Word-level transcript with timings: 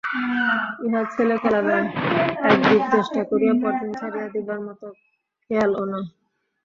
ইহা 0.85 1.01
ছেলেখেলা 1.13 1.59
নয়, 1.67 1.85
একদিন 2.49 2.81
চেষ্টা 2.93 3.21
করিয়া 3.29 3.53
পরদিন 3.61 3.91
ছাড়িয়া 3.99 4.27
দিবার 4.33 4.59
মত 4.65 4.81
খেয়ালও 5.43 5.83
নয়। 5.91 6.07